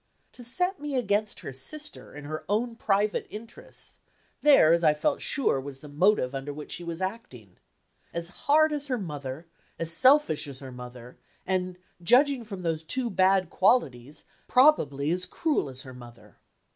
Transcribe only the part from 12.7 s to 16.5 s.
two bad qualities, probably as cruel as her mother.